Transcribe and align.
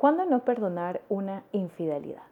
¿Cuándo 0.00 0.24
no 0.24 0.38
perdonar 0.38 1.02
una 1.10 1.42
infidelidad? 1.52 2.22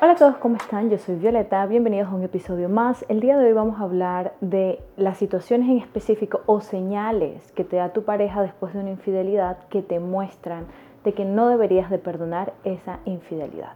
Hola 0.00 0.12
a 0.12 0.14
todos, 0.14 0.36
¿cómo 0.36 0.54
están? 0.54 0.90
Yo 0.90 0.98
soy 0.98 1.16
Violeta, 1.16 1.66
bienvenidos 1.66 2.08
a 2.08 2.14
un 2.14 2.22
episodio 2.22 2.68
más. 2.68 3.04
El 3.08 3.18
día 3.18 3.36
de 3.36 3.46
hoy 3.46 3.52
vamos 3.52 3.80
a 3.80 3.82
hablar 3.82 4.34
de 4.40 4.78
las 4.96 5.18
situaciones 5.18 5.68
en 5.68 5.78
específico 5.78 6.42
o 6.46 6.60
señales 6.60 7.50
que 7.50 7.64
te 7.64 7.78
da 7.78 7.92
tu 7.92 8.04
pareja 8.04 8.42
después 8.42 8.74
de 8.74 8.78
una 8.78 8.90
infidelidad 8.90 9.58
que 9.70 9.82
te 9.82 9.98
muestran 9.98 10.66
de 11.02 11.12
que 11.12 11.24
no 11.24 11.48
deberías 11.48 11.90
de 11.90 11.98
perdonar 11.98 12.52
esa 12.62 13.00
infidelidad. 13.06 13.74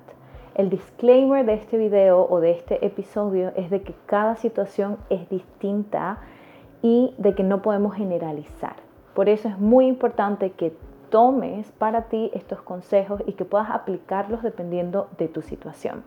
El 0.54 0.70
disclaimer 0.70 1.44
de 1.44 1.54
este 1.54 1.76
video 1.76 2.24
o 2.30 2.38
de 2.38 2.52
este 2.52 2.86
episodio 2.86 3.50
es 3.56 3.68
de 3.68 3.82
que 3.82 3.96
cada 4.06 4.36
situación 4.36 4.96
es 5.10 5.28
distinta 5.28 6.18
y 6.82 7.16
de 7.18 7.34
que 7.34 7.42
no 7.42 7.62
podemos 7.62 7.96
generalizar. 7.96 8.93
Por 9.14 9.28
eso 9.28 9.48
es 9.48 9.58
muy 9.58 9.86
importante 9.86 10.50
que 10.50 10.76
tomes 11.08 11.70
para 11.72 12.02
ti 12.02 12.30
estos 12.34 12.60
consejos 12.62 13.22
y 13.26 13.32
que 13.34 13.44
puedas 13.44 13.70
aplicarlos 13.70 14.42
dependiendo 14.42 15.08
de 15.16 15.28
tu 15.28 15.42
situación. 15.42 16.02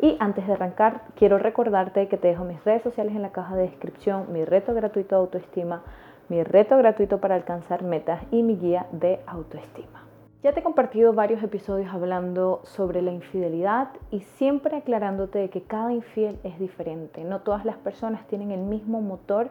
Y 0.00 0.16
antes 0.20 0.46
de 0.46 0.52
arrancar, 0.52 1.02
quiero 1.16 1.38
recordarte 1.38 2.08
que 2.08 2.16
te 2.16 2.28
dejo 2.28 2.44
mis 2.44 2.62
redes 2.64 2.82
sociales 2.82 3.14
en 3.16 3.22
la 3.22 3.32
caja 3.32 3.56
de 3.56 3.62
descripción, 3.62 4.26
mi 4.32 4.44
reto 4.44 4.74
gratuito 4.74 5.16
de 5.16 5.20
autoestima, 5.22 5.82
mi 6.28 6.42
reto 6.42 6.76
gratuito 6.78 7.18
para 7.18 7.34
alcanzar 7.34 7.82
metas 7.82 8.22
y 8.30 8.42
mi 8.42 8.56
guía 8.56 8.86
de 8.92 9.20
autoestima. 9.26 10.04
Ya 10.44 10.52
te 10.52 10.60
he 10.60 10.62
compartido 10.62 11.14
varios 11.14 11.42
episodios 11.42 11.92
hablando 11.92 12.60
sobre 12.64 13.02
la 13.02 13.12
infidelidad 13.12 13.88
y 14.10 14.20
siempre 14.20 14.76
aclarándote 14.76 15.38
de 15.38 15.50
que 15.50 15.62
cada 15.62 15.92
infiel 15.92 16.38
es 16.44 16.58
diferente. 16.58 17.24
No 17.24 17.40
todas 17.40 17.64
las 17.64 17.78
personas 17.78 18.26
tienen 18.26 18.50
el 18.50 18.60
mismo 18.60 19.00
motor 19.00 19.48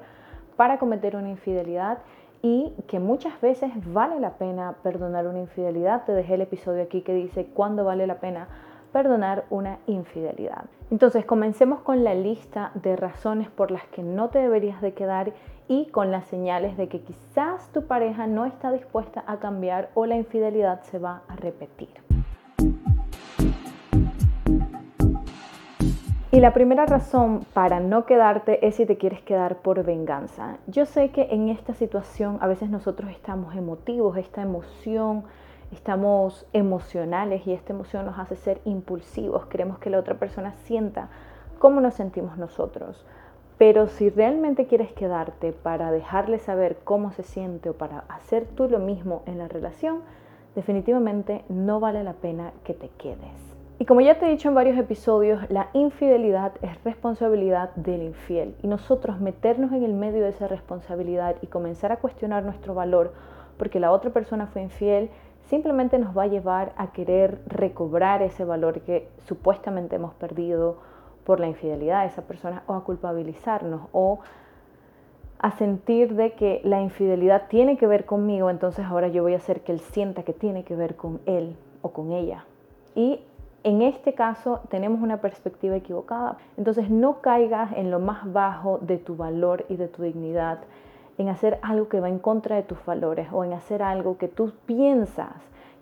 para 0.56 0.78
cometer 0.78 1.16
una 1.16 1.30
infidelidad 1.30 1.98
y 2.44 2.74
que 2.88 3.00
muchas 3.00 3.40
veces 3.40 3.72
vale 3.94 4.20
la 4.20 4.38
pena 4.38 4.76
perdonar 4.84 5.28
una 5.28 5.40
infidelidad. 5.40 6.04
Te 6.04 6.12
dejé 6.12 6.36
el 6.36 6.42
episodio 6.42 6.84
aquí 6.84 7.02
que 7.02 7.14
dice 7.14 7.46
cuándo 7.46 7.86
vale 7.86 8.06
la 8.06 8.20
pena 8.20 8.50
perdonar 8.92 9.45
una 9.50 9.80
infidelidad. 9.88 10.66
Entonces 10.92 11.26
comencemos 11.26 11.80
con 11.80 12.04
la 12.04 12.14
lista 12.14 12.72
de 12.76 12.98
razones 12.98 13.50
por 13.50 13.72
las 13.72 13.86
que 13.88 14.04
no 14.04 14.30
te 14.30 14.40
deberías 14.40 14.82
de 14.82 14.94
quedar 14.94 15.34
y 15.70 15.86
con 15.88 16.12
las 16.12 16.28
señales 16.28 16.76
de 16.76 16.90
que 16.90 17.02
quizás 17.02 17.72
tu 17.72 17.88
pareja 17.88 18.28
no 18.28 18.45
está 18.45 18.72
dispuesta 18.73 19.23
a 19.26 19.39
cambiar 19.39 19.89
o 19.95 20.06
la 20.06 20.17
infidelidad 20.17 20.84
se 20.84 21.00
va 21.00 21.23
a 21.30 21.38
repetir. 21.38 22.03
Y 26.34 26.39
la 26.39 26.52
primera 26.52 26.88
razón 26.88 27.45
para 27.53 27.80
no 27.80 28.08
quedarte 28.08 28.66
es 28.66 28.73
si 28.73 28.88
te 28.88 28.98
quieres 28.98 29.22
quedar 29.22 29.58
por 29.58 29.84
venganza. 29.84 30.58
Yo 30.66 30.88
sé 30.88 31.12
que 31.12 31.28
en 31.30 31.48
esta 31.48 31.76
situación 31.76 32.39
a 32.42 32.48
veces 32.48 32.72
nosotros 32.72 33.12
estamos 33.12 33.56
emotivos, 33.56 34.17
esta 34.17 34.42
emoción, 34.42 35.26
estamos 35.72 36.48
emocionales 36.52 37.45
y 37.45 37.54
esta 37.54 37.73
emoción 37.73 38.08
nos 38.08 38.17
hace 38.17 38.36
ser 38.36 38.61
impulsivos. 38.66 39.45
Queremos 39.45 39.78
que 39.78 39.92
la 39.92 40.00
otra 40.00 40.16
persona 40.16 40.56
sienta 40.64 41.09
cómo 41.59 41.81
nos 41.81 41.94
sentimos 41.94 42.36
nosotros. 42.36 43.06
Pero 43.59 43.86
si 43.86 44.09
realmente 44.09 44.66
quieres 44.66 44.92
quedarte 44.92 45.52
para 45.54 45.92
dejarle 45.92 46.39
saber 46.39 46.80
cómo 46.84 47.11
se 47.11 47.22
siente 47.22 47.70
o 47.70 47.73
para 47.73 48.06
hacer 48.09 48.48
tú 48.48 48.67
lo 48.67 48.80
mismo 48.80 49.22
en 49.28 49.38
la 49.38 49.48
relación, 49.48 50.00
definitivamente 50.56 51.45
no 51.48 51.80
vale 51.80 52.04
la 52.04 52.14
pena 52.14 52.54
que 52.64 52.73
te 52.73 52.89
quedes. 52.89 53.53
Y 53.84 53.86
como 53.86 54.00
ya 54.00 54.17
te 54.17 54.26
he 54.26 54.30
dicho 54.30 54.48
en 54.48 54.56
varios 54.56 54.78
episodios, 54.78 55.42
la 55.50 55.67
infidelidad 55.73 56.53
es 56.62 56.81
responsabilidad 56.86 57.76
del 57.76 58.02
infiel. 58.02 58.56
Y 58.64 58.67
nosotros 58.67 59.20
meternos 59.20 59.73
en 59.73 59.84
el 59.84 59.92
medio 59.92 60.23
de 60.23 60.30
esa 60.30 60.48
responsabilidad 60.48 61.36
y 61.42 61.48
comenzar 61.48 61.92
a 61.92 61.98
cuestionar 61.98 62.45
nuestro 62.45 62.73
valor 62.73 63.11
porque 63.58 63.81
la 63.81 63.92
otra 63.92 64.11
persona 64.11 64.48
fue 64.48 64.61
infiel, 64.61 65.09
simplemente 65.50 66.00
nos 66.00 66.17
va 66.17 66.23
a 66.23 66.28
llevar 66.28 66.72
a 66.78 66.94
querer 66.94 67.42
recobrar 67.45 68.22
ese 68.22 68.45
valor 68.45 68.80
que 68.84 69.09
supuestamente 69.28 69.98
hemos 69.98 70.14
perdido 70.14 70.78
por 71.26 71.42
la 71.42 71.48
infidelidad 71.48 72.04
de 72.04 72.08
esa 72.08 72.21
persona 72.21 72.64
o 72.67 72.76
a 72.76 72.86
culpabilizarnos 72.86 73.89
o 73.92 74.20
a 75.39 75.52
sentir 75.52 76.15
de 76.15 76.36
que 76.36 76.61
la 76.64 76.82
infidelidad 76.82 77.50
tiene 77.50 77.76
que 77.76 77.88
ver 77.88 78.05
conmigo, 78.05 78.50
entonces 78.50 78.86
ahora 78.86 79.10
yo 79.10 79.23
voy 79.23 79.33
a 79.33 79.38
hacer 79.39 79.60
que 79.60 79.73
él 79.73 79.82
sienta 79.82 80.23
que 80.23 80.32
tiene 80.32 80.64
que 80.64 80.77
ver 80.77 80.95
con 80.95 81.20
él 81.26 81.58
o 81.82 81.92
con 81.92 82.14
ella. 82.14 82.45
Y 82.95 83.20
en 83.64 83.82
este 83.82 84.14
caso 84.14 84.62
tenemos 84.70 85.02
una 85.02 85.18
perspectiva 85.18 85.76
equivocada. 85.76 86.38
Entonces 86.58 86.90
no 86.90 87.22
caigas 87.22 87.72
en 87.74 87.92
lo 87.92 88.00
más 88.00 88.32
bajo 88.32 88.78
de 88.80 88.98
tu 88.98 89.16
valor 89.16 89.66
y 89.70 89.78
de 89.78 89.88
tu 89.88 90.04
dignidad, 90.04 90.60
en 91.18 91.30
hacer 91.30 91.60
algo 91.62 91.88
que 91.88 92.00
va 92.00 92.10
en 92.10 92.20
contra 92.20 92.56
de 92.56 92.64
tus 92.64 92.84
valores 92.86 93.28
o 93.32 93.44
en 93.44 93.54
hacer 93.54 93.82
algo 93.82 94.18
que 94.18 94.28
tú 94.28 94.52
piensas 94.66 95.34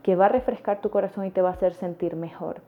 que 0.04 0.16
va 0.16 0.26
a 0.26 0.30
refrescar 0.30 0.82
tu 0.82 0.90
corazón 0.90 1.26
y 1.26 1.32
te 1.32 1.42
va 1.42 1.50
a 1.50 1.54
hacer 1.54 1.74
sentir 1.74 2.16
mejor. 2.16 2.62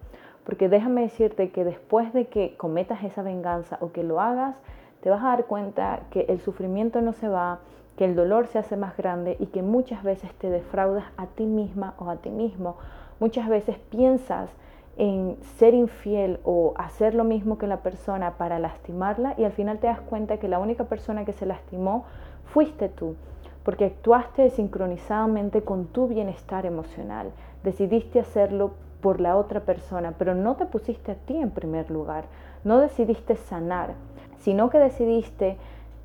Porque 0.46 0.70
déjame 0.70 1.02
decirte 1.02 1.52
que 1.52 1.64
después 1.64 2.14
de 2.14 2.26
que 2.26 2.56
cometas 2.58 3.04
esa 3.04 3.22
venganza 3.22 3.78
o 3.82 3.92
que 3.92 4.04
lo 4.04 4.20
hagas, 4.20 4.56
te 5.02 5.10
vas 5.10 5.24
a 5.24 5.28
dar 5.28 5.46
cuenta 5.46 6.02
que 6.12 6.22
el 6.30 6.40
sufrimiento 6.40 7.02
no 7.02 7.14
se 7.14 7.28
va, 7.28 7.60
que 7.98 8.06
el 8.06 8.16
dolor 8.16 8.48
se 8.48 8.60
hace 8.60 8.78
más 8.78 8.98
grande 8.98 9.36
y 9.40 9.48
que 9.48 9.62
muchas 9.62 10.04
veces 10.04 10.34
te 10.36 10.50
defraudas 10.50 11.06
a 11.18 11.28
ti 11.28 11.46
misma 11.46 11.94
o 11.98 12.10
a 12.10 12.18
ti 12.18 12.30
mismo. 12.30 12.78
Muchas 13.20 13.48
veces 13.48 13.78
piensas 13.78 14.50
en 14.98 15.38
ser 15.58 15.74
infiel 15.74 16.40
o 16.44 16.74
hacer 16.78 17.16
lo 17.16 17.24
mismo 17.24 17.58
que 17.58 17.68
la 17.68 17.78
persona 17.78 18.38
para 18.38 18.60
lastimarla 18.60 19.34
y 19.38 19.44
al 19.44 19.52
final 19.52 19.80
te 19.80 19.88
das 19.88 20.02
cuenta 20.02 20.38
que 20.38 20.48
la 20.48 20.60
única 20.60 20.84
persona 20.84 21.26
que 21.26 21.34
se 21.34 21.46
lastimó 21.46 22.06
fuiste 22.46 22.90
tú, 22.90 23.16
porque 23.64 23.86
actuaste 23.86 24.50
sincronizadamente 24.52 25.64
con 25.64 25.88
tu 25.88 26.08
bienestar 26.08 26.66
emocional, 26.66 27.32
decidiste 27.64 28.20
hacerlo 28.20 28.72
por 29.02 29.20
la 29.20 29.36
otra 29.36 29.62
persona, 29.62 30.14
pero 30.18 30.36
no 30.36 30.56
te 30.56 30.66
pusiste 30.66 31.12
a 31.12 31.16
ti 31.16 31.38
en 31.38 31.50
primer 31.50 31.90
lugar, 31.90 32.26
no 32.64 32.80
decidiste 32.80 33.36
sanar, 33.36 33.96
sino 34.40 34.70
que 34.70 34.78
decidiste 34.78 35.58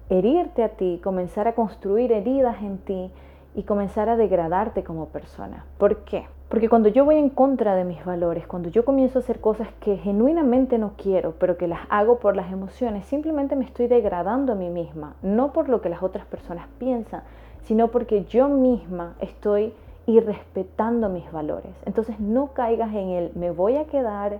herirte 0.09 0.65
a 0.65 0.71
ti, 0.71 1.01
comenzar 1.03 1.47
a 1.47 1.55
construir 1.55 2.13
heridas 2.13 2.63
en 2.63 2.79
ti 2.79 3.11
y 3.55 3.65
comenzar 3.65 4.09
a 4.09 4.17
degradarte 4.17 4.83
como 4.83 5.07
persona. 5.09 5.67
¿Por 5.77 6.05
qué? 6.05 6.27
Porque 6.49 6.71
cuando 6.71 6.89
yo 6.89 7.05
voy 7.05 7.17
en 7.17 7.29
contra 7.29 7.75
de 7.75 7.85
mis 7.85 8.03
valores, 8.07 8.47
cuando 8.47 8.71
yo 8.71 8.85
comienzo 8.85 9.19
a 9.19 9.23
hacer 9.23 9.39
cosas 9.39 9.69
que 9.81 9.99
genuinamente 9.99 10.79
no 10.79 10.93
quiero, 10.97 11.35
pero 11.39 11.59
que 11.59 11.69
las 11.69 11.81
hago 11.91 12.21
por 12.21 12.37
las 12.37 12.51
emociones, 12.51 13.05
simplemente 13.05 13.55
me 13.55 13.67
estoy 13.67 13.87
degradando 13.87 14.53
a 14.53 14.57
mí 14.57 14.71
misma, 14.71 15.15
no 15.21 15.53
por 15.53 15.69
lo 15.69 15.83
que 15.83 15.91
las 15.91 16.03
otras 16.03 16.25
personas 16.25 16.67
piensan, 16.79 17.23
sino 17.65 17.89
porque 17.89 18.25
yo 18.25 18.49
misma 18.49 19.15
estoy 19.21 19.75
irrespetando 20.07 21.11
mis 21.11 21.31
valores. 21.31 21.73
Entonces 21.85 22.19
no 22.19 22.55
caigas 22.55 22.95
en 22.95 23.11
el 23.11 23.31
me 23.35 23.51
voy 23.51 23.77
a 23.77 23.85
quedar 23.85 24.39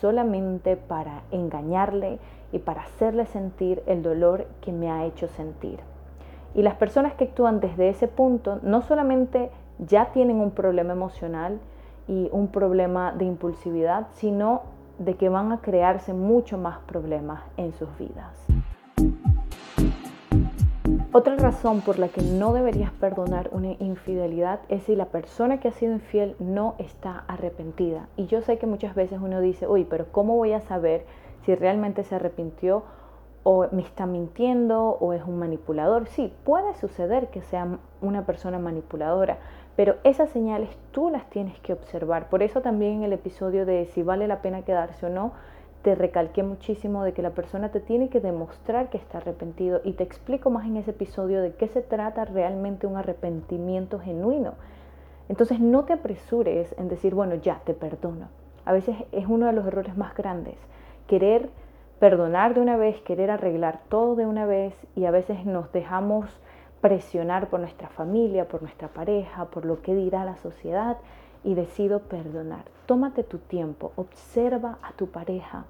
solamente 0.00 0.76
para 0.76 1.22
engañarle 1.30 2.18
y 2.50 2.58
para 2.58 2.82
hacerle 2.82 3.24
sentir 3.24 3.84
el 3.86 4.02
dolor 4.02 4.48
que 4.62 4.72
me 4.72 4.90
ha 4.90 5.04
hecho 5.04 5.28
sentir. 5.28 5.78
Y 6.56 6.62
las 6.62 6.74
personas 6.74 7.14
que 7.14 7.24
actúan 7.24 7.60
desde 7.60 7.88
ese 7.88 8.08
punto 8.08 8.58
no 8.62 8.82
solamente 8.82 9.50
ya 9.78 10.12
tienen 10.12 10.40
un 10.40 10.50
problema 10.50 10.92
emocional 10.92 11.60
y 12.08 12.28
un 12.32 12.48
problema 12.48 13.12
de 13.12 13.24
impulsividad, 13.24 14.06
sino 14.14 14.62
de 14.98 15.14
que 15.14 15.28
van 15.28 15.52
a 15.52 15.60
crearse 15.60 16.14
mucho 16.14 16.58
más 16.58 16.78
problemas 16.86 17.42
en 17.56 17.72
sus 17.72 17.88
vidas. 17.98 18.46
Otra 21.12 21.34
razón 21.36 21.80
por 21.80 21.98
la 21.98 22.08
que 22.08 22.20
no 22.20 22.52
deberías 22.52 22.92
perdonar 22.92 23.48
una 23.52 23.72
infidelidad 23.78 24.60
es 24.68 24.82
si 24.82 24.94
la 24.94 25.06
persona 25.06 25.60
que 25.60 25.68
ha 25.68 25.72
sido 25.72 25.94
infiel 25.94 26.36
no 26.38 26.74
está 26.78 27.24
arrepentida. 27.26 28.08
Y 28.16 28.26
yo 28.26 28.42
sé 28.42 28.58
que 28.58 28.66
muchas 28.66 28.94
veces 28.94 29.18
uno 29.22 29.40
dice, 29.40 29.66
uy, 29.66 29.84
pero 29.84 30.12
¿cómo 30.12 30.36
voy 30.36 30.52
a 30.52 30.60
saber 30.60 31.06
si 31.46 31.54
realmente 31.54 32.04
se 32.04 32.16
arrepintió 32.16 32.82
o 33.44 33.66
me 33.72 33.80
está 33.80 34.04
mintiendo 34.04 34.98
o 35.00 35.14
es 35.14 35.22
un 35.24 35.38
manipulador? 35.38 36.06
Sí, 36.08 36.34
puede 36.44 36.74
suceder 36.74 37.28
que 37.28 37.40
sea 37.40 37.78
una 38.02 38.26
persona 38.26 38.58
manipuladora, 38.58 39.38
pero 39.76 39.96
esas 40.04 40.30
señales 40.30 40.70
tú 40.90 41.10
las 41.10 41.28
tienes 41.28 41.58
que 41.60 41.74
observar. 41.74 42.28
Por 42.28 42.42
eso 42.42 42.62
también 42.62 42.94
en 42.94 43.02
el 43.04 43.12
episodio 43.12 43.66
de 43.66 43.86
si 43.86 44.02
vale 44.02 44.26
la 44.26 44.40
pena 44.40 44.62
quedarse 44.62 45.06
o 45.06 45.10
no, 45.10 45.32
te 45.82 45.94
recalqué 45.94 46.42
muchísimo 46.42 47.04
de 47.04 47.12
que 47.12 47.22
la 47.22 47.30
persona 47.30 47.70
te 47.70 47.78
tiene 47.78 48.08
que 48.08 48.18
demostrar 48.18 48.88
que 48.88 48.96
está 48.96 49.18
arrepentido 49.18 49.80
y 49.84 49.92
te 49.92 50.02
explico 50.02 50.50
más 50.50 50.66
en 50.66 50.78
ese 50.78 50.90
episodio 50.90 51.42
de 51.42 51.52
qué 51.52 51.68
se 51.68 51.82
trata 51.82 52.24
realmente 52.24 52.86
un 52.86 52.96
arrepentimiento 52.96 54.00
genuino. 54.00 54.54
Entonces 55.28 55.60
no 55.60 55.84
te 55.84 55.92
apresures 55.92 56.74
en 56.78 56.88
decir, 56.88 57.14
bueno, 57.14 57.34
ya, 57.36 57.60
te 57.64 57.74
perdono. 57.74 58.28
A 58.64 58.72
veces 58.72 58.96
es 59.12 59.26
uno 59.28 59.46
de 59.46 59.52
los 59.52 59.66
errores 59.66 59.96
más 59.96 60.14
grandes, 60.16 60.56
querer 61.06 61.50
perdonar 62.00 62.54
de 62.54 62.60
una 62.60 62.76
vez, 62.76 63.00
querer 63.02 63.30
arreglar 63.30 63.80
todo 63.88 64.16
de 64.16 64.26
una 64.26 64.44
vez 64.44 64.74
y 64.96 65.04
a 65.04 65.10
veces 65.10 65.46
nos 65.46 65.70
dejamos 65.72 66.26
presionar 66.86 67.48
por 67.48 67.58
nuestra 67.58 67.88
familia, 67.88 68.46
por 68.46 68.62
nuestra 68.62 68.86
pareja, 68.86 69.46
por 69.46 69.64
lo 69.64 69.82
que 69.82 69.92
dirá 69.92 70.24
la 70.24 70.36
sociedad 70.36 70.98
y 71.42 71.54
decido 71.56 71.98
perdonar. 71.98 72.62
Tómate 72.86 73.24
tu 73.24 73.38
tiempo, 73.38 73.90
observa 73.96 74.78
a 74.82 74.92
tu 74.92 75.08
pareja. 75.08 75.64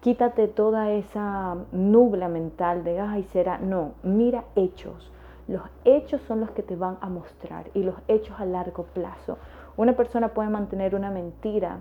Quítate 0.00 0.48
toda 0.48 0.90
esa 0.90 1.54
nubla 1.70 2.26
mental 2.26 2.82
de, 2.82 2.98
ay, 2.98 3.22
será, 3.22 3.58
no, 3.58 3.92
mira 4.02 4.42
hechos. 4.56 5.12
Los 5.46 5.62
hechos 5.84 6.20
son 6.22 6.40
los 6.40 6.50
que 6.50 6.64
te 6.64 6.74
van 6.74 6.98
a 7.02 7.08
mostrar 7.08 7.70
y 7.72 7.84
los 7.84 7.94
hechos 8.08 8.40
a 8.40 8.46
largo 8.46 8.82
plazo. 8.82 9.38
Una 9.76 9.92
persona 9.92 10.30
puede 10.30 10.48
mantener 10.48 10.96
una 10.96 11.12
mentira 11.12 11.78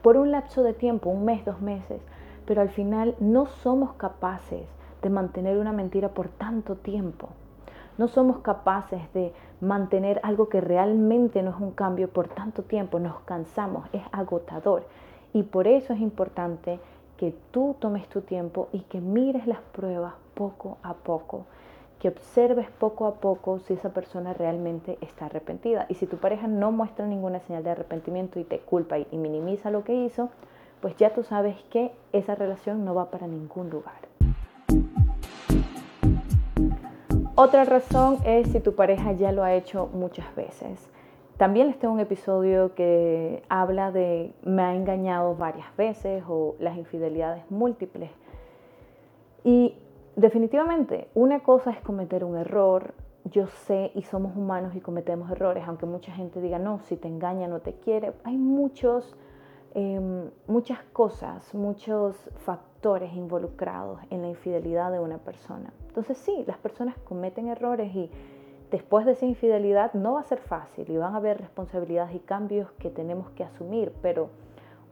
por 0.00 0.16
un 0.16 0.30
lapso 0.30 0.62
de 0.62 0.72
tiempo, 0.72 1.10
un 1.10 1.26
mes, 1.26 1.44
dos 1.44 1.60
meses, 1.60 2.00
pero 2.46 2.62
al 2.62 2.70
final 2.70 3.14
no 3.20 3.44
somos 3.44 3.92
capaces 3.92 4.79
de 5.02 5.10
mantener 5.10 5.58
una 5.58 5.72
mentira 5.72 6.10
por 6.10 6.28
tanto 6.28 6.76
tiempo. 6.76 7.30
No 7.98 8.08
somos 8.08 8.38
capaces 8.38 9.00
de 9.12 9.32
mantener 9.60 10.20
algo 10.22 10.48
que 10.48 10.60
realmente 10.60 11.42
no 11.42 11.50
es 11.50 11.56
un 11.60 11.72
cambio 11.72 12.08
por 12.08 12.28
tanto 12.28 12.62
tiempo. 12.62 12.98
Nos 12.98 13.20
cansamos, 13.20 13.88
es 13.92 14.02
agotador. 14.12 14.86
Y 15.32 15.42
por 15.42 15.66
eso 15.66 15.92
es 15.92 16.00
importante 16.00 16.80
que 17.16 17.34
tú 17.50 17.76
tomes 17.78 18.08
tu 18.08 18.22
tiempo 18.22 18.68
y 18.72 18.80
que 18.80 19.00
mires 19.00 19.46
las 19.46 19.60
pruebas 19.60 20.14
poco 20.34 20.78
a 20.82 20.94
poco, 20.94 21.44
que 21.98 22.08
observes 22.08 22.70
poco 22.70 23.06
a 23.06 23.16
poco 23.16 23.58
si 23.58 23.74
esa 23.74 23.90
persona 23.90 24.32
realmente 24.32 24.96
está 25.02 25.26
arrepentida. 25.26 25.84
Y 25.90 25.96
si 25.96 26.06
tu 26.06 26.16
pareja 26.16 26.48
no 26.48 26.72
muestra 26.72 27.06
ninguna 27.06 27.40
señal 27.40 27.62
de 27.62 27.70
arrepentimiento 27.72 28.40
y 28.40 28.44
te 28.44 28.60
culpa 28.60 28.98
y, 28.98 29.06
minimiza 29.12 29.70
lo 29.70 29.84
que 29.84 29.94
hizo, 29.94 30.30
pues 30.80 30.96
ya 30.96 31.12
tú 31.12 31.22
sabes 31.22 31.62
que 31.64 31.92
esa 32.14 32.34
relación 32.34 32.86
no 32.86 32.94
va 32.94 33.10
para 33.10 33.26
ningún 33.26 33.68
lugar. 33.68 34.09
Otra 37.42 37.64
razón 37.64 38.18
es 38.26 38.48
si 38.48 38.60
tu 38.60 38.74
pareja 38.74 39.12
ya 39.12 39.32
lo 39.32 39.42
ha 39.42 39.54
hecho 39.54 39.88
muchas 39.94 40.36
veces. 40.36 40.90
También 41.38 41.68
les 41.68 41.78
tengo 41.78 41.94
un 41.94 42.00
episodio 42.00 42.74
que 42.74 43.42
habla 43.48 43.90
de 43.92 44.34
me 44.42 44.60
ha 44.60 44.74
engañado 44.74 45.34
varias 45.36 45.74
veces 45.74 46.22
o 46.28 46.54
las 46.58 46.76
infidelidades 46.76 47.50
múltiples. 47.50 48.10
Y 49.42 49.74
definitivamente, 50.16 51.08
una 51.14 51.40
cosa 51.40 51.70
es 51.70 51.80
cometer 51.80 52.24
un 52.24 52.36
error. 52.36 52.92
Yo 53.24 53.46
sé 53.46 53.90
y 53.94 54.02
somos 54.02 54.36
humanos 54.36 54.76
y 54.76 54.82
cometemos 54.82 55.30
errores, 55.30 55.64
aunque 55.66 55.86
mucha 55.86 56.12
gente 56.12 56.42
diga, 56.42 56.58
no, 56.58 56.80
si 56.80 56.96
te 56.96 57.08
engaña 57.08 57.48
no 57.48 57.60
te 57.60 57.72
quiere. 57.72 58.12
Hay 58.24 58.36
muchos, 58.36 59.16
em, 59.74 60.30
muchas 60.46 60.82
cosas, 60.92 61.54
muchos 61.54 62.16
factores 62.44 63.12
involucrados 63.14 64.00
en 64.10 64.22
la 64.22 64.28
infidelidad 64.28 64.90
de 64.90 64.98
una 64.98 65.18
persona. 65.18 65.72
Entonces 65.88 66.18
sí, 66.18 66.44
las 66.46 66.58
personas 66.58 66.96
cometen 67.04 67.48
errores 67.48 67.94
y 67.94 68.10
después 68.70 69.06
de 69.06 69.12
esa 69.12 69.26
infidelidad 69.26 69.92
no 69.94 70.14
va 70.14 70.20
a 70.20 70.24
ser 70.24 70.38
fácil 70.40 70.88
y 70.88 70.96
van 70.96 71.14
a 71.14 71.18
haber 71.18 71.38
responsabilidades 71.38 72.14
y 72.14 72.20
cambios 72.20 72.70
que 72.72 72.90
tenemos 72.90 73.30
que 73.30 73.44
asumir, 73.44 73.92
pero 74.02 74.30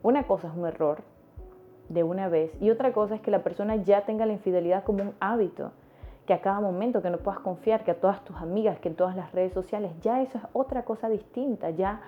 una 0.03 0.23
cosa 0.23 0.49
es 0.49 0.53
un 0.55 0.65
error 0.65 1.01
de 1.89 2.03
una 2.03 2.29
vez 2.29 2.51
y 2.61 2.69
otra 2.69 2.93
cosa 2.93 3.15
es 3.15 3.21
que 3.21 3.31
la 3.31 3.43
persona 3.43 3.75
ya 3.77 4.05
tenga 4.05 4.25
la 4.25 4.33
infidelidad 4.33 4.83
como 4.83 5.03
un 5.03 5.13
hábito, 5.19 5.71
que 6.25 6.33
a 6.33 6.41
cada 6.41 6.59
momento 6.59 7.01
que 7.01 7.09
no 7.09 7.17
puedas 7.17 7.39
confiar, 7.39 7.83
que 7.83 7.91
a 7.91 7.99
todas 7.99 8.23
tus 8.23 8.37
amigas, 8.37 8.79
que 8.79 8.89
en 8.89 8.95
todas 8.95 9.15
las 9.15 9.31
redes 9.31 9.51
sociales, 9.51 9.91
ya 10.01 10.21
eso 10.21 10.37
es 10.37 10.43
otra 10.53 10.85
cosa 10.85 11.09
distinta, 11.09 11.71
ya 11.71 12.01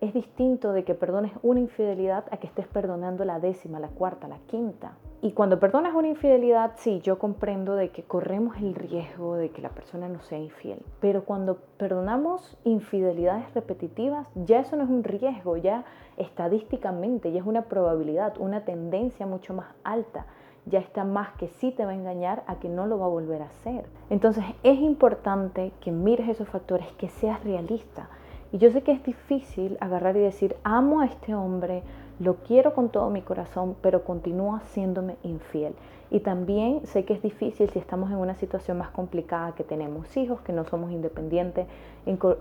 es 0.00 0.12
distinto 0.14 0.72
de 0.72 0.84
que 0.84 0.94
perdones 0.94 1.32
una 1.42 1.60
infidelidad 1.60 2.24
a 2.30 2.36
que 2.36 2.46
estés 2.46 2.66
perdonando 2.66 3.24
la 3.24 3.40
décima, 3.40 3.80
la 3.80 3.88
cuarta, 3.88 4.28
la 4.28 4.38
quinta. 4.46 4.96
Y 5.22 5.32
cuando 5.32 5.58
perdonas 5.58 5.94
una 5.94 6.08
infidelidad, 6.08 6.72
sí, 6.76 7.00
yo 7.00 7.18
comprendo 7.18 7.74
de 7.74 7.90
que 7.90 8.02
corremos 8.02 8.56
el 8.58 8.74
riesgo 8.74 9.34
de 9.36 9.50
que 9.50 9.62
la 9.62 9.70
persona 9.70 10.08
no 10.08 10.20
sea 10.22 10.38
infiel. 10.38 10.82
Pero 11.00 11.24
cuando 11.24 11.56
perdonamos 11.78 12.56
infidelidades 12.64 13.52
repetitivas, 13.54 14.28
ya 14.34 14.60
eso 14.60 14.76
no 14.76 14.84
es 14.84 14.90
un 14.90 15.04
riesgo, 15.04 15.56
ya 15.56 15.84
estadísticamente, 16.16 17.32
ya 17.32 17.40
es 17.40 17.46
una 17.46 17.62
probabilidad, 17.62 18.38
una 18.38 18.64
tendencia 18.64 19.26
mucho 19.26 19.54
más 19.54 19.74
alta. 19.84 20.26
Ya 20.66 20.80
está 20.80 21.04
más 21.04 21.32
que 21.38 21.48
sí 21.48 21.70
te 21.70 21.84
va 21.84 21.92
a 21.92 21.94
engañar 21.94 22.42
a 22.46 22.58
que 22.58 22.68
no 22.68 22.86
lo 22.86 22.98
va 22.98 23.06
a 23.06 23.08
volver 23.08 23.40
a 23.40 23.46
hacer. 23.46 23.86
Entonces 24.10 24.44
es 24.64 24.78
importante 24.80 25.72
que 25.80 25.92
mires 25.92 26.28
esos 26.28 26.48
factores, 26.48 26.90
que 26.98 27.08
seas 27.08 27.42
realista. 27.42 28.08
Y 28.52 28.58
yo 28.58 28.70
sé 28.70 28.82
que 28.82 28.92
es 28.92 29.02
difícil 29.02 29.76
agarrar 29.80 30.16
y 30.16 30.20
decir, 30.20 30.56
amo 30.62 31.00
a 31.00 31.06
este 31.06 31.34
hombre, 31.34 31.82
lo 32.18 32.36
quiero 32.36 32.74
con 32.74 32.88
todo 32.88 33.10
mi 33.10 33.20
corazón, 33.20 33.76
pero 33.82 34.04
continúa 34.04 34.60
siéndome 34.60 35.16
infiel. 35.22 35.74
Y 36.10 36.20
también 36.20 36.86
sé 36.86 37.04
que 37.04 37.14
es 37.14 37.22
difícil 37.22 37.68
si 37.68 37.78
estamos 37.78 38.10
en 38.10 38.16
una 38.16 38.36
situación 38.36 38.78
más 38.78 38.90
complicada, 38.90 39.54
que 39.56 39.64
tenemos 39.64 40.16
hijos, 40.16 40.40
que 40.40 40.52
no 40.52 40.64
somos 40.64 40.92
independientes 40.92 41.66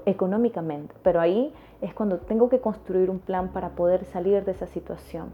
económicamente. 0.06 0.94
Pero 1.02 1.20
ahí 1.20 1.52
es 1.82 1.94
cuando 1.94 2.20
tengo 2.20 2.48
que 2.48 2.60
construir 2.60 3.10
un 3.10 3.20
plan 3.20 3.50
para 3.50 3.70
poder 3.70 4.06
salir 4.06 4.46
de 4.46 4.52
esa 4.52 4.68
situación. 4.68 5.34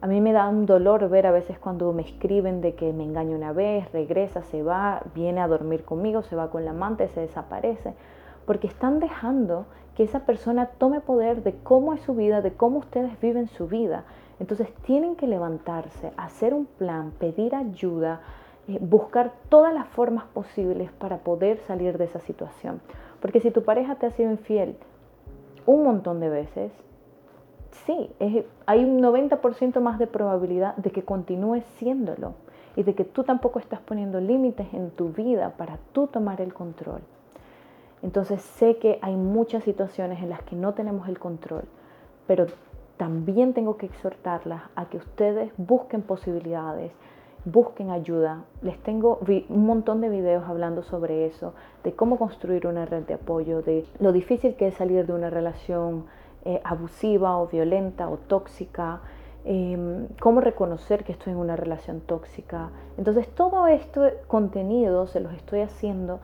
A 0.00 0.06
mí 0.06 0.20
me 0.20 0.32
da 0.32 0.48
un 0.48 0.64
dolor 0.64 1.08
ver 1.08 1.26
a 1.26 1.32
veces 1.32 1.58
cuando 1.58 1.92
me 1.92 2.02
escriben 2.02 2.60
de 2.60 2.74
que 2.74 2.92
me 2.92 3.02
engaña 3.02 3.34
una 3.34 3.52
vez, 3.52 3.90
regresa, 3.90 4.42
se 4.42 4.62
va, 4.62 5.02
viene 5.12 5.40
a 5.40 5.48
dormir 5.48 5.84
conmigo, 5.84 6.22
se 6.22 6.36
va 6.36 6.50
con 6.50 6.64
la 6.64 6.70
amante, 6.70 7.08
se 7.08 7.20
desaparece, 7.20 7.94
porque 8.46 8.68
están 8.68 9.00
dejando 9.00 9.66
que 9.98 10.04
esa 10.04 10.20
persona 10.20 10.66
tome 10.66 11.00
poder 11.00 11.42
de 11.42 11.54
cómo 11.64 11.92
es 11.92 12.00
su 12.02 12.14
vida, 12.14 12.40
de 12.40 12.52
cómo 12.52 12.78
ustedes 12.78 13.20
viven 13.20 13.48
su 13.48 13.66
vida. 13.66 14.04
Entonces 14.38 14.72
tienen 14.82 15.16
que 15.16 15.26
levantarse, 15.26 16.12
hacer 16.16 16.54
un 16.54 16.66
plan, 16.66 17.10
pedir 17.18 17.56
ayuda, 17.56 18.20
eh, 18.68 18.78
buscar 18.80 19.32
todas 19.48 19.74
las 19.74 19.88
formas 19.88 20.26
posibles 20.26 20.92
para 20.92 21.18
poder 21.18 21.58
salir 21.66 21.98
de 21.98 22.04
esa 22.04 22.20
situación. 22.20 22.80
Porque 23.20 23.40
si 23.40 23.50
tu 23.50 23.64
pareja 23.64 23.96
te 23.96 24.06
ha 24.06 24.12
sido 24.12 24.30
infiel 24.30 24.76
un 25.66 25.82
montón 25.82 26.20
de 26.20 26.28
veces, 26.28 26.70
sí, 27.84 28.08
hay 28.66 28.84
un 28.84 29.02
90% 29.02 29.80
más 29.80 29.98
de 29.98 30.06
probabilidad 30.06 30.76
de 30.76 30.92
que 30.92 31.02
continúes 31.02 31.64
siéndolo 31.78 32.34
y 32.76 32.84
de 32.84 32.94
que 32.94 33.02
tú 33.04 33.24
tampoco 33.24 33.58
estás 33.58 33.80
poniendo 33.80 34.20
límites 34.20 34.72
en 34.72 34.92
tu 34.92 35.08
vida 35.08 35.54
para 35.56 35.80
tú 35.90 36.06
tomar 36.06 36.40
el 36.40 36.54
control. 36.54 37.00
Entonces 38.02 38.40
sé 38.42 38.76
que 38.76 38.98
hay 39.02 39.16
muchas 39.16 39.64
situaciones 39.64 40.22
en 40.22 40.30
las 40.30 40.42
que 40.42 40.56
no 40.56 40.74
tenemos 40.74 41.08
el 41.08 41.18
control, 41.18 41.64
pero 42.26 42.46
también 42.96 43.54
tengo 43.54 43.76
que 43.76 43.86
exhortarlas 43.86 44.62
a 44.74 44.86
que 44.86 44.98
ustedes 44.98 45.52
busquen 45.56 46.02
posibilidades, 46.02 46.92
busquen 47.44 47.90
ayuda. 47.90 48.44
Les 48.62 48.78
tengo 48.82 49.20
un 49.48 49.66
montón 49.66 50.00
de 50.00 50.08
videos 50.08 50.44
hablando 50.48 50.82
sobre 50.82 51.26
eso, 51.26 51.54
de 51.84 51.92
cómo 51.92 52.18
construir 52.18 52.66
una 52.66 52.86
red 52.86 53.04
de 53.04 53.14
apoyo, 53.14 53.62
de 53.62 53.86
lo 54.00 54.12
difícil 54.12 54.56
que 54.56 54.68
es 54.68 54.74
salir 54.74 55.06
de 55.06 55.12
una 55.12 55.30
relación 55.30 56.06
eh, 56.44 56.60
abusiva 56.64 57.36
o 57.38 57.46
violenta 57.46 58.08
o 58.08 58.16
tóxica, 58.16 59.00
em, 59.44 60.08
cómo 60.20 60.40
reconocer 60.40 61.04
que 61.04 61.12
estoy 61.12 61.32
en 61.32 61.38
una 61.38 61.56
relación 61.56 62.00
tóxica. 62.00 62.70
Entonces 62.96 63.28
todo 63.28 63.66
este 63.66 64.14
contenido 64.26 65.06
se 65.06 65.20
los 65.20 65.32
estoy 65.34 65.60
haciendo 65.60 66.20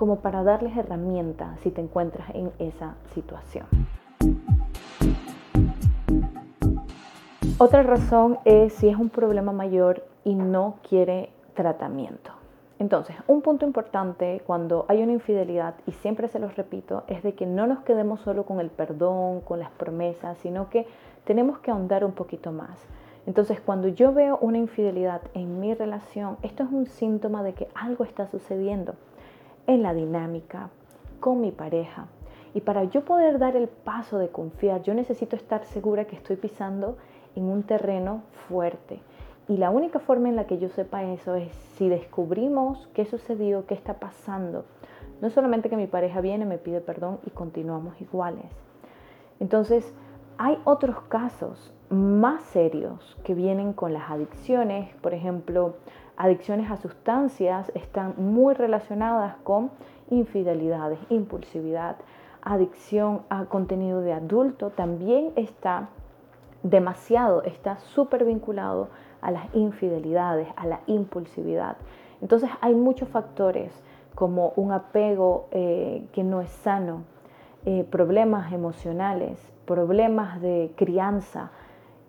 como 0.00 0.20
para 0.20 0.42
darles 0.42 0.74
herramientas 0.78 1.60
si 1.60 1.70
te 1.70 1.82
encuentras 1.82 2.30
en 2.30 2.50
esa 2.58 2.94
situación. 3.12 3.66
Otra 7.58 7.82
razón 7.82 8.38
es 8.46 8.72
si 8.72 8.88
es 8.88 8.96
un 8.96 9.10
problema 9.10 9.52
mayor 9.52 10.06
y 10.24 10.36
no 10.36 10.76
quiere 10.88 11.28
tratamiento. 11.52 12.30
Entonces, 12.78 13.14
un 13.26 13.42
punto 13.42 13.66
importante 13.66 14.40
cuando 14.46 14.86
hay 14.88 15.02
una 15.02 15.12
infidelidad, 15.12 15.74
y 15.86 15.92
siempre 15.92 16.28
se 16.28 16.38
los 16.38 16.56
repito, 16.56 17.04
es 17.06 17.22
de 17.22 17.34
que 17.34 17.44
no 17.44 17.66
nos 17.66 17.80
quedemos 17.80 18.22
solo 18.22 18.46
con 18.46 18.58
el 18.58 18.70
perdón, 18.70 19.42
con 19.42 19.58
las 19.58 19.70
promesas, 19.70 20.38
sino 20.38 20.70
que 20.70 20.86
tenemos 21.24 21.58
que 21.58 21.72
ahondar 21.72 22.06
un 22.06 22.12
poquito 22.12 22.52
más. 22.52 22.86
Entonces, 23.26 23.60
cuando 23.60 23.88
yo 23.88 24.14
veo 24.14 24.38
una 24.40 24.56
infidelidad 24.56 25.20
en 25.34 25.60
mi 25.60 25.74
relación, 25.74 26.38
esto 26.40 26.62
es 26.62 26.70
un 26.72 26.86
síntoma 26.86 27.42
de 27.42 27.52
que 27.52 27.68
algo 27.74 28.04
está 28.04 28.26
sucediendo 28.28 28.94
en 29.70 29.82
la 29.82 29.94
dinámica 29.94 30.70
con 31.20 31.40
mi 31.40 31.52
pareja. 31.52 32.06
Y 32.54 32.62
para 32.62 32.84
yo 32.84 33.04
poder 33.04 33.38
dar 33.38 33.56
el 33.56 33.68
paso 33.68 34.18
de 34.18 34.28
confiar, 34.28 34.82
yo 34.82 34.94
necesito 34.94 35.36
estar 35.36 35.64
segura 35.66 36.06
que 36.06 36.16
estoy 36.16 36.36
pisando 36.36 36.96
en 37.36 37.44
un 37.44 37.62
terreno 37.62 38.22
fuerte. 38.48 39.00
Y 39.48 39.56
la 39.56 39.70
única 39.70 40.00
forma 40.00 40.28
en 40.28 40.36
la 40.36 40.46
que 40.46 40.58
yo 40.58 40.68
sepa 40.68 41.04
eso 41.04 41.34
es 41.34 41.52
si 41.76 41.88
descubrimos 41.88 42.88
qué 42.94 43.04
sucedió, 43.04 43.66
qué 43.66 43.74
está 43.74 43.94
pasando. 43.94 44.64
No 45.20 45.30
solamente 45.30 45.68
que 45.68 45.76
mi 45.76 45.86
pareja 45.86 46.20
viene, 46.20 46.44
me 46.44 46.58
pide 46.58 46.80
perdón 46.80 47.20
y 47.26 47.30
continuamos 47.30 48.00
iguales. 48.00 48.46
Entonces, 49.38 49.92
hay 50.38 50.58
otros 50.64 51.00
casos 51.02 51.72
más 51.90 52.42
serios 52.44 53.18
que 53.24 53.34
vienen 53.34 53.72
con 53.72 53.92
las 53.92 54.10
adicciones, 54.10 54.94
por 54.96 55.14
ejemplo, 55.14 55.74
adicciones 56.20 56.70
a 56.70 56.76
sustancias 56.76 57.72
están 57.74 58.12
muy 58.18 58.52
relacionadas 58.52 59.36
con 59.42 59.70
infidelidades, 60.10 60.98
impulsividad, 61.08 61.96
adicción 62.42 63.22
a 63.30 63.46
contenido 63.46 64.02
de 64.02 64.12
adulto. 64.12 64.68
También 64.68 65.32
está 65.36 65.88
demasiado, 66.62 67.42
está 67.44 67.78
súper 67.78 68.26
vinculado 68.26 68.88
a 69.22 69.30
las 69.30 69.54
infidelidades, 69.54 70.46
a 70.56 70.66
la 70.66 70.80
impulsividad. 70.86 71.78
Entonces 72.20 72.50
hay 72.60 72.74
muchos 72.74 73.08
factores 73.08 73.72
como 74.14 74.52
un 74.56 74.72
apego 74.72 75.48
eh, 75.52 76.06
que 76.12 76.22
no 76.22 76.42
es 76.42 76.50
sano, 76.50 77.04
eh, 77.64 77.86
problemas 77.90 78.52
emocionales, 78.52 79.40
problemas 79.64 80.42
de 80.42 80.70
crianza, 80.76 81.50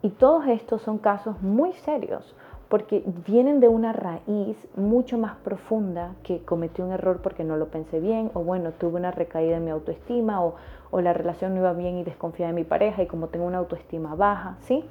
y 0.02 0.10
todos 0.10 0.48
estos 0.48 0.82
son 0.82 0.98
casos 0.98 1.42
muy 1.42 1.72
serios 1.74 2.36
porque 2.72 3.04
vienen 3.28 3.60
de 3.60 3.68
una 3.68 3.92
raíz 3.92 4.56
mucho 4.78 5.18
más 5.18 5.36
profunda 5.36 6.16
que 6.24 6.40
cometí 6.40 6.82
un 6.82 6.94
error 6.94 7.20
porque 7.22 7.44
no 7.44 7.58
lo 7.58 7.68
pensé 7.68 8.00
bien, 8.00 8.32
o 8.34 8.46
bueno, 8.46 8.72
tuve 8.72 8.96
una 8.96 9.12
recaída 9.12 9.58
en 9.58 9.66
mi 9.66 9.72
autoestima, 9.72 10.42
o, 10.42 10.56
o 10.90 11.02
la 11.02 11.12
relación 11.12 11.54
no 11.54 11.60
iba 11.60 11.74
bien 11.74 11.98
y 11.98 12.06
desconfié 12.06 12.48
de 12.48 12.54
mi 12.54 12.64
pareja, 12.64 13.04
y 13.04 13.08
como 13.08 13.28
tengo 13.28 13.46
una 13.46 13.58
autoestima 13.58 14.16
baja, 14.16 14.56
¿sí? 14.62 14.86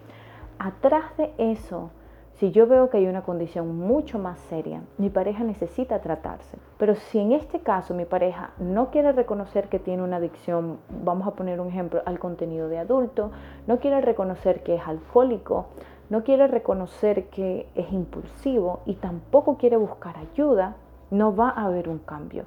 Atrás 0.58 1.16
de 1.16 1.32
eso, 1.38 1.88
si 2.34 2.50
yo 2.50 2.66
veo 2.66 2.90
que 2.90 2.98
hay 2.98 3.06
una 3.06 3.22
condición 3.22 3.78
mucho 3.78 4.18
más 4.18 4.38
seria, 4.40 4.82
mi 4.98 5.08
pareja 5.08 5.42
necesita 5.42 6.00
tratarse. 6.00 6.58
Pero 6.76 6.94
si 6.96 7.18
en 7.18 7.32
este 7.32 7.60
caso 7.60 7.94
mi 7.94 8.04
pareja 8.04 8.50
no 8.58 8.90
quiere 8.90 9.12
reconocer 9.12 9.68
que 9.68 9.78
tiene 9.78 10.02
una 10.02 10.16
adicción, 10.16 10.80
vamos 11.02 11.26
a 11.26 11.30
poner 11.30 11.60
un 11.60 11.68
ejemplo, 11.68 12.02
al 12.04 12.18
contenido 12.18 12.68
de 12.68 12.78
adulto, 12.78 13.30
no 13.66 13.78
quiere 13.78 14.02
reconocer 14.02 14.62
que 14.62 14.74
es 14.74 14.86
alcohólico, 14.86 15.68
no 16.10 16.24
quiere 16.24 16.48
reconocer 16.48 17.28
que 17.28 17.68
es 17.74 17.92
impulsivo 17.92 18.80
y 18.84 18.94
tampoco 18.94 19.56
quiere 19.56 19.76
buscar 19.76 20.16
ayuda, 20.18 20.76
no 21.10 21.34
va 21.34 21.50
a 21.50 21.64
haber 21.64 21.88
un 21.88 21.98
cambio, 21.98 22.44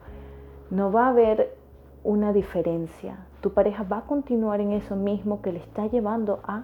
no 0.69 0.91
va 0.91 1.07
a 1.07 1.09
haber 1.09 1.55
una 2.03 2.33
diferencia. 2.33 3.25
Tu 3.41 3.53
pareja 3.53 3.83
va 3.83 3.99
a 3.99 4.05
continuar 4.05 4.59
en 4.59 4.73
eso 4.73 4.95
mismo 4.95 5.41
que 5.41 5.53
le 5.53 5.59
está 5.59 5.87
llevando 5.87 6.41
a 6.43 6.63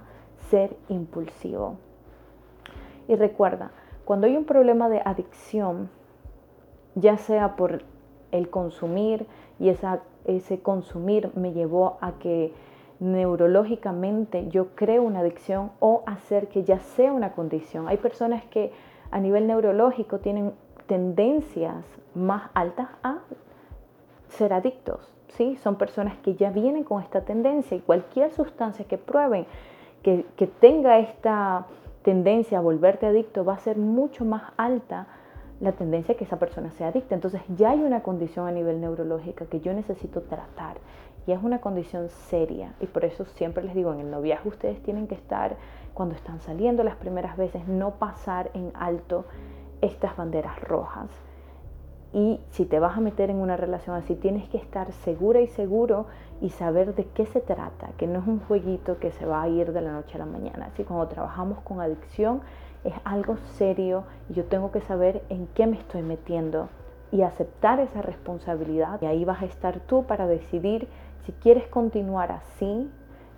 ser 0.50 0.76
impulsivo. 0.90 1.78
Y 3.08 3.16
recuerda, 3.16 3.72
cuando 4.06 4.28
hay 4.28 4.36
un 4.36 4.46
problema 4.46 4.90
de 4.90 5.02
adicción, 5.04 5.90
ya 6.96 7.18
sea 7.18 7.56
por 7.56 7.84
el 8.32 8.50
consumir 8.50 9.26
y 9.58 9.70
ese 10.26 10.62
consumir 10.62 11.32
me 11.36 11.54
llevó 11.54 11.98
a 12.02 12.14
que 12.14 12.54
neurológicamente 13.00 14.48
yo 14.50 14.76
creo 14.76 15.04
una 15.04 15.20
adicción 15.20 15.72
o 15.80 16.04
hacer 16.06 16.48
que 16.48 16.64
ya 16.64 16.80
sea 16.80 17.14
una 17.14 17.32
condición. 17.32 17.88
Hay 17.88 17.98
personas 17.98 18.44
que 18.46 18.72
a 19.12 19.20
nivel 19.20 19.48
neurológico 19.48 20.20
tienen 20.20 20.54
tendencias 20.88 21.86
más 22.14 22.50
altas 22.54 22.90
a 23.04 23.20
ser 24.30 24.54
adictos. 24.54 25.12
¿sí? 25.30 25.56
Son 25.58 25.76
personas 25.78 26.18
que 26.18 26.36
ya 26.36 26.52
vienen 26.52 26.84
con 26.84 27.02
esta 27.02 27.22
tendencia 27.22 27.78
y 27.78 27.82
cualquier 27.82 28.32
sustancia 28.32 28.86
que 28.86 28.98
prueben 28.98 29.46
que, 30.04 30.26
que 30.36 30.48
tenga 30.48 31.00
esta 31.00 31.66
tendencia 32.04 32.58
a 32.58 32.62
volverte 32.62 33.06
adicto 33.06 33.44
va 33.46 33.54
a 33.54 33.60
ser 33.60 33.78
mucho 33.78 34.26
más 34.26 34.44
alta 34.58 35.08
la 35.60 35.74
tendencia 35.74 36.14
a 36.14 36.18
que 36.18 36.24
esa 36.24 36.40
persona 36.40 36.72
sea 36.72 36.88
adicta. 36.88 37.16
Entonces 37.16 37.42
ya 37.56 37.72
hay 37.72 37.82
una 37.82 38.02
condición 38.02 38.48
a 38.48 38.52
nivel 38.52 38.80
neurológica 38.80 39.46
que 39.46 39.60
yo 39.60 39.74
necesito 39.74 40.22
tratar 40.22 40.78
y 41.28 41.32
es 41.32 41.44
una 41.44 41.60
condición 41.60 42.10
seria 42.10 42.74
y 42.80 42.88
por 42.88 43.06
eso 43.06 43.26
siempre 43.26 43.64
les 43.64 43.76
digo, 43.76 43.94
en 43.94 44.00
el 44.00 44.10
noviazgo 44.10 44.50
ustedes 44.50 44.82
tienen 44.82 45.08
que 45.08 45.16
estar, 45.16 45.58
cuando 45.94 46.16
están 46.16 46.40
saliendo 46.40 46.84
las 46.84 46.96
primeras 46.96 47.36
veces, 47.38 47.68
no 47.68 47.96
pasar 47.96 48.52
en 48.54 48.72
alto 48.74 49.26
estas 49.82 50.16
banderas 50.16 50.60
rojas. 50.62 51.10
Y 52.12 52.40
si 52.50 52.66
te 52.66 52.80
vas 52.80 52.98
a 52.98 53.02
meter 53.02 53.30
en 53.30 53.38
una 53.38 53.56
relación 53.56 53.96
así, 53.96 54.16
tienes 54.16 54.50
que 54.50 54.58
estar 54.58 54.92
segura 54.92 55.42
y 55.42 55.48
seguro 55.48 56.08
y 56.42 56.50
saber 56.50 56.96
de 56.96 57.06
qué 57.06 57.28
se 57.28 57.40
trata, 57.40 57.90
que 57.98 58.08
no 58.08 58.20
es 58.20 58.28
un 58.28 58.40
jueguito 58.40 58.98
que 58.98 59.12
se 59.12 59.28
va 59.28 59.44
a 59.44 59.48
ir 59.48 59.72
de 59.74 59.82
la 59.82 59.92
noche 59.92 60.16
a 60.16 60.20
la 60.20 60.26
mañana. 60.26 60.70
Así 60.74 60.84
cuando 60.84 61.08
trabajamos 61.08 61.60
con 61.60 61.82
adicción 61.82 62.42
es 62.84 62.94
algo 63.04 63.38
serio 63.58 64.04
y 64.30 64.34
yo 64.34 64.46
tengo 64.46 64.72
que 64.72 64.82
saber 64.82 65.22
en 65.30 65.48
qué 65.48 65.68
me 65.68 65.78
estoy 65.78 66.02
metiendo 66.02 66.70
y 67.12 67.22
aceptar 67.24 67.80
esa 67.80 68.02
responsabilidad. 68.02 69.02
Y 69.02 69.06
ahí 69.06 69.26
vas 69.26 69.42
a 69.42 69.46
estar 69.46 69.80
tú 69.82 70.06
para 70.06 70.28
decidir 70.28 70.88
si 71.26 71.32
quieres 71.34 71.68
continuar 71.68 72.32
así, 72.32 72.90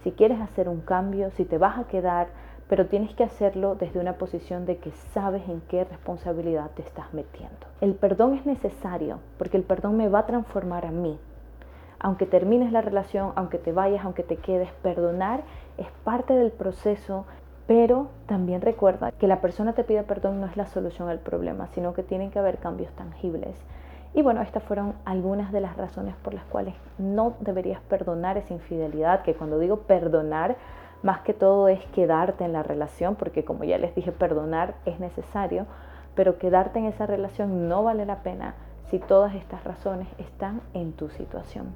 si 0.03 0.11
quieres 0.11 0.39
hacer 0.39 0.69
un 0.69 0.81
cambio, 0.81 1.31
si 1.31 1.45
te 1.45 1.57
vas 1.57 1.77
a 1.77 1.85
quedar, 1.85 2.27
pero 2.67 2.87
tienes 2.87 3.13
que 3.15 3.23
hacerlo 3.23 3.75
desde 3.75 3.99
una 3.99 4.13
posición 4.13 4.65
de 4.65 4.77
que 4.77 4.91
sabes 5.13 5.47
en 5.49 5.61
qué 5.67 5.83
responsabilidad 5.83 6.71
te 6.71 6.81
estás 6.81 7.13
metiendo. 7.13 7.67
El 7.81 7.95
perdón 7.95 8.35
es 8.35 8.45
necesario 8.45 9.19
porque 9.37 9.57
el 9.57 9.63
perdón 9.63 9.97
me 9.97 10.07
va 10.07 10.19
a 10.19 10.25
transformar 10.25 10.85
a 10.85 10.91
mí. 10.91 11.19
Aunque 11.99 12.25
termines 12.25 12.71
la 12.71 12.81
relación, 12.81 13.33
aunque 13.35 13.57
te 13.57 13.73
vayas, 13.73 14.05
aunque 14.05 14.23
te 14.23 14.37
quedes, 14.37 14.71
perdonar 14.81 15.41
es 15.77 15.87
parte 16.03 16.33
del 16.33 16.51
proceso, 16.51 17.25
pero 17.67 18.09
también 18.25 18.61
recuerda 18.61 19.11
que 19.11 19.27
la 19.27 19.41
persona 19.41 19.73
te 19.73 19.83
pida 19.83 20.03
perdón 20.03 20.41
no 20.41 20.47
es 20.47 20.57
la 20.57 20.67
solución 20.67 21.09
al 21.09 21.19
problema, 21.19 21.67
sino 21.67 21.93
que 21.93 22.03
tienen 22.03 22.31
que 22.31 22.39
haber 22.39 22.57
cambios 22.57 22.91
tangibles. 22.93 23.55
Y 24.13 24.21
bueno, 24.21 24.41
estas 24.41 24.63
fueron 24.63 24.93
algunas 25.05 25.51
de 25.53 25.61
las 25.61 25.77
razones 25.77 26.15
por 26.21 26.33
las 26.33 26.43
cuales 26.45 26.75
no 26.97 27.35
deberías 27.39 27.79
perdonar 27.81 28.37
esa 28.37 28.53
infidelidad, 28.53 29.23
que 29.23 29.35
cuando 29.35 29.57
digo 29.57 29.81
perdonar, 29.81 30.57
más 31.01 31.21
que 31.21 31.33
todo 31.33 31.67
es 31.69 31.83
quedarte 31.87 32.43
en 32.43 32.53
la 32.53 32.61
relación, 32.61 33.15
porque 33.15 33.45
como 33.45 33.63
ya 33.63 33.77
les 33.77 33.95
dije, 33.95 34.11
perdonar 34.11 34.75
es 34.85 34.99
necesario, 34.99 35.65
pero 36.13 36.37
quedarte 36.37 36.79
en 36.79 36.85
esa 36.85 37.05
relación 37.05 37.69
no 37.69 37.83
vale 37.83 38.05
la 38.05 38.17
pena 38.17 38.55
si 38.89 38.99
todas 38.99 39.33
estas 39.35 39.63
razones 39.63 40.09
están 40.17 40.61
en 40.73 40.91
tu 40.91 41.09
situación. 41.09 41.73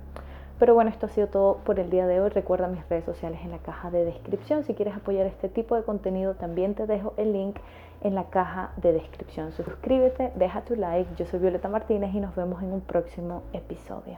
Pero 0.60 0.74
bueno, 0.74 0.90
esto 0.90 1.08
ha 1.08 1.10
sido 1.10 1.28
todo 1.28 1.58
por 1.58 1.80
el 1.80 1.90
día 1.90 2.08
de 2.08 2.22
hoy. 2.22 2.30
Recuerda 2.30 2.68
mis 2.68 2.88
redes 2.88 3.04
sociales 3.04 3.42
en 3.44 3.52
la 3.52 3.58
caja 3.58 3.92
de 3.92 4.06
descripción. 4.06 4.64
Si 4.64 4.74
quieres 4.74 4.96
apoyar 4.96 5.26
este 5.26 5.50
tipo 5.50 5.76
de 5.76 5.84
contenido, 5.84 6.36
también 6.36 6.76
te 6.76 6.88
dejo 6.88 7.14
el 7.18 7.34
link 7.34 7.58
en 8.02 8.16
la 8.16 8.26
caja 8.26 8.72
de 8.78 8.94
descripción. 8.94 9.52
Suscríbete, 9.52 10.32
deja 10.36 10.62
tu 10.62 10.76
like. 10.76 11.14
Yo 11.18 11.26
soy 11.26 11.40
Violeta 11.40 11.68
Martínez 11.68 12.14
y 12.14 12.20
nos 12.20 12.36
vemos 12.36 12.64
en 12.64 12.72
un 12.72 12.82
próximo 12.82 13.44
episodio. 13.54 14.18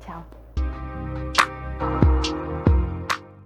Chao. 0.00 0.45